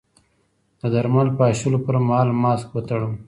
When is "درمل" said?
0.93-1.27